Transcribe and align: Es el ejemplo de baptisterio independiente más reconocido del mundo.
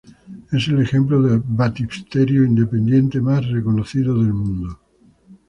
Es 0.51 0.67
el 0.67 0.81
ejemplo 0.81 1.21
de 1.21 1.39
baptisterio 1.45 2.43
independiente 2.43 3.21
más 3.21 3.47
reconocido 3.47 4.17
del 4.17 4.33
mundo. 4.33 4.79